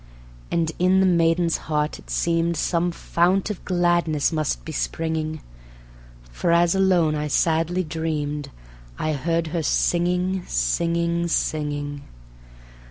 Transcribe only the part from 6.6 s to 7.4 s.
alone I